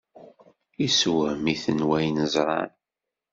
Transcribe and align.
Yessewhem-iten 0.81 1.79
wayen 1.89 2.17
ẓran. 2.33 2.71